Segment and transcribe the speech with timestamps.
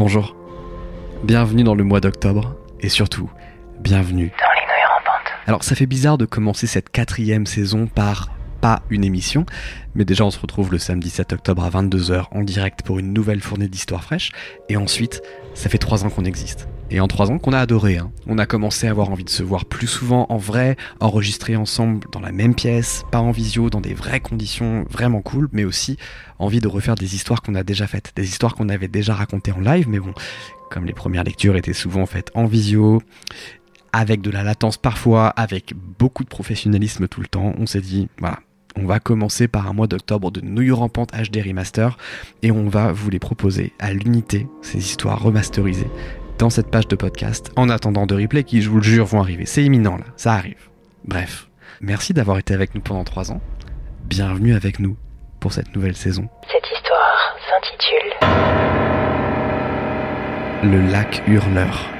[0.00, 0.34] Bonjour.
[1.24, 3.30] Bienvenue dans le mois d'octobre et surtout,
[3.80, 5.30] bienvenue dans les nuits rampantes.
[5.46, 8.30] Alors ça fait bizarre de commencer cette quatrième saison par
[8.62, 9.44] pas une émission,
[9.94, 13.12] mais déjà on se retrouve le samedi 7 octobre à 22h en direct pour une
[13.12, 14.32] nouvelle fournée d'histoires fraîches,
[14.70, 15.20] et ensuite
[15.52, 16.66] ça fait trois ans qu'on existe.
[16.92, 17.98] Et en trois ans qu'on a adoré.
[17.98, 18.10] Hein.
[18.26, 22.06] On a commencé à avoir envie de se voir plus souvent en vrai, enregistrer ensemble
[22.10, 25.96] dans la même pièce, pas en visio, dans des vraies conditions vraiment cool, mais aussi
[26.40, 29.52] envie de refaire des histoires qu'on a déjà faites, des histoires qu'on avait déjà racontées
[29.52, 30.14] en live, mais bon,
[30.70, 33.02] comme les premières lectures étaient souvent faites en visio,
[33.92, 38.08] avec de la latence parfois, avec beaucoup de professionnalisme tout le temps, on s'est dit,
[38.18, 38.40] voilà,
[38.76, 41.96] on va commencer par un mois d'octobre de New Rampante HD Remaster
[42.42, 45.90] et on va vous les proposer à l'unité, ces histoires remasterisées,
[46.40, 49.20] dans cette page de podcast, en attendant de replay qui, je vous le jure, vont
[49.20, 49.44] arriver.
[49.44, 50.70] C'est imminent là, ça arrive.
[51.04, 51.48] Bref,
[51.82, 53.42] merci d'avoir été avec nous pendant trois ans.
[54.06, 54.96] Bienvenue avec nous
[55.38, 56.30] pour cette nouvelle saison.
[56.50, 58.10] Cette histoire s'intitule
[60.72, 61.90] Le lac hurleur.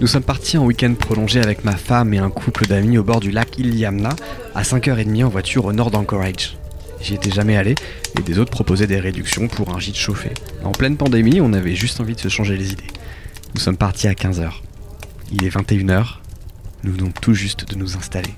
[0.00, 3.18] Nous sommes partis en week-end prolongé avec ma femme et un couple d'amis au bord
[3.18, 4.10] du lac Iliamna,
[4.54, 6.56] à 5h30 en voiture au nord d'Anchorage.
[7.00, 7.74] J'y étais jamais allé
[8.18, 10.30] et des autres proposaient des réductions pour un gîte chauffé.
[10.64, 12.88] En pleine pandémie, on avait juste envie de se changer les idées.
[13.54, 14.50] Nous sommes partis à 15h.
[15.32, 16.18] Il est 21h.
[16.84, 18.34] Nous venons tout juste de nous installer.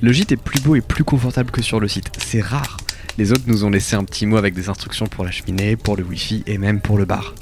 [0.00, 2.10] Le gîte est plus beau et plus confortable que sur le site.
[2.18, 2.78] C'est rare.
[3.18, 5.96] Les autres nous ont laissé un petit mot avec des instructions pour la cheminée, pour
[5.96, 7.34] le wifi et même pour le bar.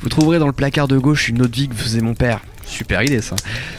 [0.00, 2.40] Vous trouverez dans le placard de gauche une autre vie que faisait mon père.
[2.72, 3.36] Super idée ça.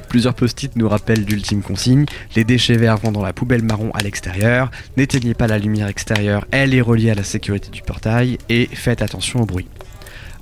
[0.07, 2.05] Plusieurs post-it nous rappellent l'ultime consigne.
[2.35, 4.69] Les déchets verts vont dans la poubelle marron à l'extérieur.
[4.97, 8.37] N'éteignez pas la lumière extérieure, elle est reliée à la sécurité du portail.
[8.49, 9.67] Et faites attention au bruit.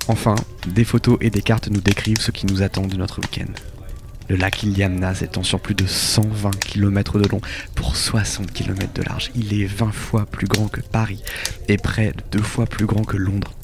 [0.06, 0.34] Enfin,
[0.66, 3.50] des photos et des cartes nous décrivent ce qui nous attend de notre week-end.
[4.28, 7.40] Le lac Iliamna s'étend sur plus de 120 km de long
[7.74, 9.30] pour 60 km de large.
[9.34, 11.22] Il est 20 fois plus grand que Paris
[11.68, 13.54] et près de deux fois plus grand que Londres.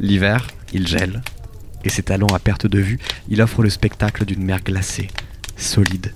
[0.00, 1.22] L'hiver, il gèle,
[1.84, 2.98] et ses talons à perte de vue,
[3.28, 5.08] il offre le spectacle d'une mer glacée,
[5.56, 6.12] solide,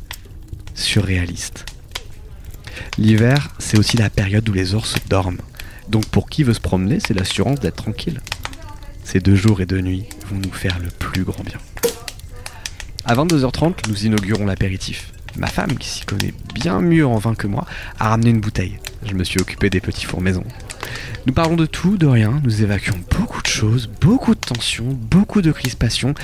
[0.75, 1.67] surréaliste.
[2.99, 5.41] L'hiver, c'est aussi la période où les ours dorment.
[5.89, 8.21] Donc pour qui veut se promener, c'est l'assurance d'être tranquille.
[9.05, 11.59] Ces deux jours et deux nuits vont nous faire le plus grand bien.
[13.05, 15.13] À 22h30, nous inaugurons l'apéritif.
[15.37, 17.67] Ma femme, qui s'y connaît bien mieux en vin que moi,
[17.99, 18.79] a ramené une bouteille.
[19.05, 20.45] Je me suis occupé des petits fours maison.
[21.25, 25.41] Nous parlons de tout, de rien, nous évacuons beaucoup de choses, beaucoup de tensions, beaucoup
[25.41, 26.15] de crispations,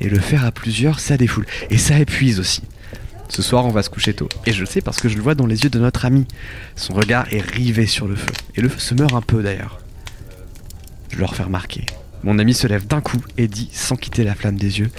[0.00, 1.46] et le faire à plusieurs, ça défoule.
[1.70, 2.62] Et ça épuise aussi.
[3.28, 4.28] Ce soir, on va se coucher tôt.
[4.46, 6.26] Et je le sais parce que je le vois dans les yeux de notre ami.
[6.76, 8.30] Son regard est rivé sur le feu.
[8.54, 9.80] Et le feu se meurt un peu d'ailleurs.
[11.10, 11.84] Je leur fais remarquer.
[12.22, 14.90] Mon ami se lève d'un coup et dit, sans quitter la flamme des yeux,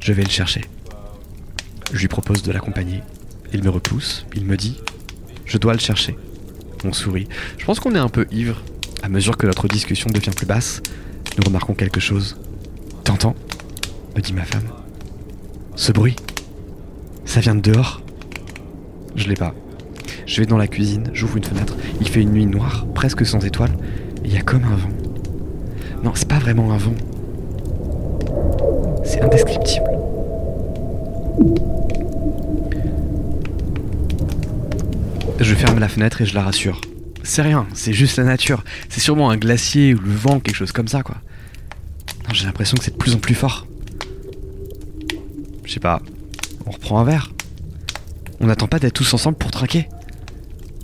[0.00, 0.62] Je vais le chercher.
[1.92, 3.00] Je lui propose de l'accompagner.
[3.54, 4.78] Il me repousse, il me dit,
[5.46, 6.16] Je dois le chercher.
[6.86, 7.26] On sourit.
[7.58, 8.62] Je pense qu'on est un peu ivre.
[9.02, 10.82] À mesure que notre discussion devient plus basse,
[11.36, 12.36] nous remarquons quelque chose.
[13.02, 13.34] T'entends
[14.14, 14.68] me dit ma femme.
[15.74, 16.14] Ce bruit
[17.24, 18.02] Ça vient de dehors
[19.16, 19.52] Je l'ai pas.
[20.26, 21.76] Je vais dans la cuisine, j'ouvre une fenêtre.
[22.00, 23.76] Il fait une nuit noire, presque sans étoiles.
[24.24, 24.88] Il y a comme un vent.
[26.04, 26.94] Non, c'est pas vraiment un vent.
[29.04, 29.90] C'est indescriptible.
[35.38, 36.80] Je ferme la fenêtre et je la rassure.
[37.22, 38.64] C'est rien, c'est juste la nature.
[38.88, 41.16] C'est sûrement un glacier ou le vent, quelque chose comme ça, quoi.
[42.32, 43.66] J'ai l'impression que c'est de plus en plus fort.
[45.64, 46.00] Je sais pas,
[46.64, 47.32] on reprend un verre.
[48.40, 49.88] On n'attend pas d'être tous ensemble pour traquer.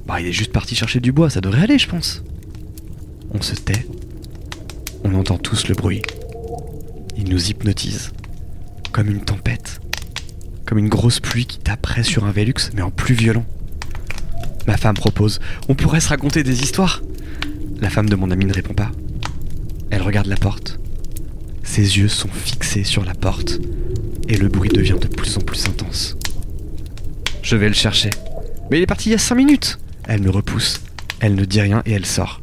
[0.06, 2.22] Bah, il est juste parti chercher du bois, ça devrait aller, je pense.
[3.32, 3.86] On se tait.
[5.04, 6.02] On entend tous le bruit.
[7.16, 8.12] Il nous hypnotise.
[8.92, 9.80] Comme une tempête.
[10.66, 13.46] Comme une grosse pluie qui taperait sur un Velux, mais en plus violent.
[14.66, 17.02] Ma femme propose On pourrait se raconter des histoires
[17.80, 18.90] La femme de mon ami ne répond pas.
[19.90, 20.78] Elle regarde la porte.
[21.64, 23.58] Ses yeux sont fixés sur la porte
[24.28, 26.16] et le bruit devient de plus en plus intense.
[27.42, 28.10] Je vais le chercher.
[28.70, 30.80] Mais il est parti il y a cinq minutes Elle me repousse.
[31.20, 32.40] Elle ne dit rien et elle sort.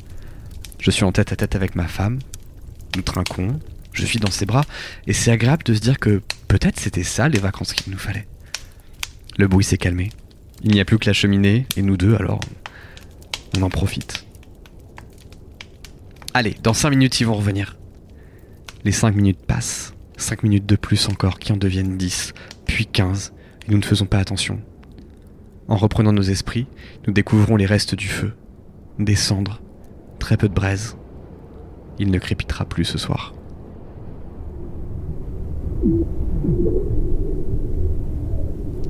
[0.80, 2.20] Je suis en tête à tête avec ma femme.
[2.96, 3.60] Nous trinquons.
[3.94, 4.66] Je suis dans ses bras
[5.08, 8.28] et c'est agréable de se dire que peut-être c'était ça les vacances qu'il nous fallait.
[9.38, 10.10] Le bruit s'est calmé.
[10.64, 12.40] Il n'y a plus que la cheminée et nous deux, alors
[13.58, 14.26] on en profite.
[16.34, 17.78] Allez, dans 5 minutes, ils vont revenir.
[18.84, 22.34] Les 5 minutes passent, 5 minutes de plus encore qui en deviennent 10,
[22.66, 23.34] puis 15,
[23.68, 24.60] et nous ne faisons pas attention.
[25.68, 26.68] En reprenant nos esprits,
[27.08, 28.34] nous découvrons les restes du feu,
[29.00, 29.62] des cendres,
[30.20, 30.98] très peu de braise.
[32.00, 33.34] Il ne crépitera plus ce soir.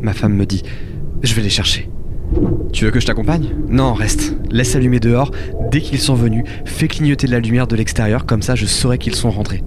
[0.02, 0.64] Ma femme me dit
[1.22, 1.90] je vais les chercher.
[2.72, 3.50] Tu veux que je t'accompagne?
[3.68, 4.36] Non, reste.
[4.52, 5.32] Laisse allumer dehors.
[5.72, 8.98] Dès qu'ils sont venus, fais clignoter de la lumière de l'extérieur, comme ça je saurai
[8.98, 9.64] qu'ils sont rentrés.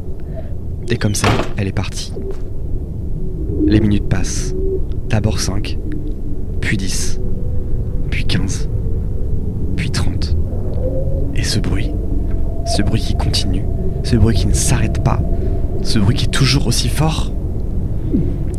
[0.89, 2.13] Et comme ça, elle est partie.
[3.67, 4.55] Les minutes passent.
[5.09, 5.79] D'abord 5,
[6.61, 7.21] puis 10,
[8.11, 8.69] puis 15,
[9.77, 10.37] puis 30.
[11.35, 11.91] Et ce bruit,
[12.67, 13.65] ce bruit qui continue,
[14.05, 15.21] ce bruit qui ne s'arrête pas,
[15.83, 17.33] ce bruit qui est toujours aussi fort.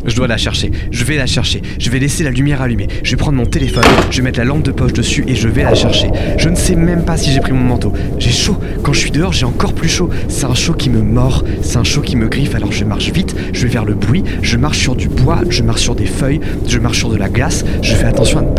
[0.06, 3.10] Je dois la chercher, je vais la chercher, je vais laisser la lumière allumée, je
[3.10, 5.62] vais prendre mon téléphone, je vais mettre la lampe de poche dessus et je vais
[5.62, 6.08] la chercher.
[6.36, 7.92] Je ne sais même pas si j'ai pris mon manteau.
[8.18, 10.10] J'ai chaud, quand je suis dehors j'ai encore plus chaud.
[10.28, 12.54] C'est un chaud qui me mord, c'est un chaud qui me griffe.
[12.54, 15.62] Alors je marche vite, je vais vers le bruit, je marche sur du bois, je
[15.62, 18.53] marche sur des feuilles, je marche sur de la glace, je fais attention à.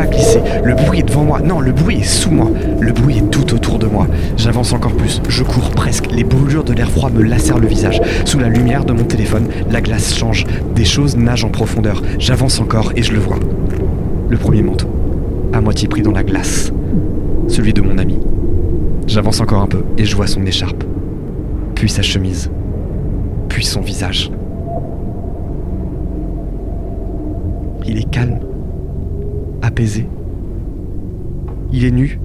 [0.65, 2.49] Le bruit est devant moi, non, le bruit est sous moi,
[2.81, 4.07] le bruit est tout autour de moi.
[4.35, 8.01] J'avance encore plus, je cours presque, les brûlures de l'air froid me lacèrent le visage.
[8.25, 12.01] Sous la lumière de mon téléphone, la glace change, des choses nagent en profondeur.
[12.17, 13.37] J'avance encore et je le vois.
[14.27, 14.87] Le premier manteau,
[15.53, 16.71] à moitié pris dans la glace.
[17.47, 18.17] Celui de mon ami.
[19.05, 20.83] J'avance encore un peu et je vois son écharpe.
[21.75, 22.49] Puis sa chemise.
[23.49, 24.31] Puis son visage.
[27.85, 28.39] Il est calme.
[29.61, 30.07] Apaisé.
[31.71, 32.19] Il est nu,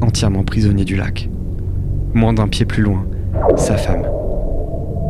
[0.00, 1.28] entièrement prisonnier du lac.
[2.14, 3.06] Moins d'un pied plus loin,
[3.56, 4.04] sa femme.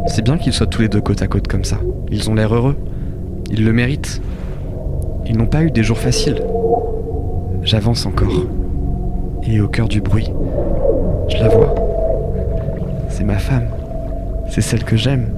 [0.06, 1.78] C'est bien qu'ils soient tous les deux côte à côte comme ça.
[2.10, 2.76] Ils ont l'air heureux.
[3.50, 4.20] Ils le méritent.
[5.26, 6.42] Ils n'ont pas eu des jours faciles.
[7.62, 8.46] J'avance encore.
[9.44, 10.30] Et au cœur du bruit,
[11.28, 11.74] je la vois.
[13.08, 13.68] C'est ma femme.
[14.48, 15.30] C'est celle que j'aime.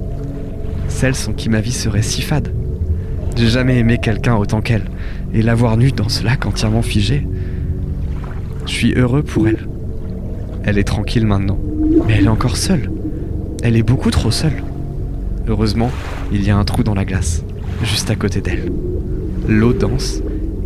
[0.89, 2.53] Celle sans qui ma vie serait si fade.
[3.37, 4.85] J'ai jamais aimé quelqu'un autant qu'elle.
[5.33, 7.27] Et la voir nue dans ce lac entièrement figé.
[8.67, 9.69] Je suis heureux pour elle.
[10.65, 11.59] Elle est tranquille maintenant.
[12.07, 12.91] Mais elle est encore seule.
[13.63, 14.63] Elle est beaucoup trop seule.
[15.47, 15.91] Heureusement,
[16.33, 17.45] il y a un trou dans la glace,
[17.83, 18.73] juste à côté d'elle.
[19.47, 20.23] L'eau danse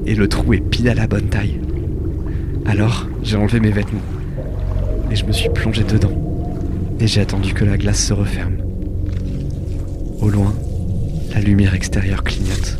[0.06, 1.61] et le trou est pile à la bonne taille.
[2.67, 4.00] Alors, j'ai enlevé mes vêtements
[5.11, 6.12] et je me suis plongé dedans.
[7.00, 8.59] Et j'ai attendu que la glace se referme.
[10.21, 10.55] Au loin,
[11.35, 12.79] la lumière extérieure clignote.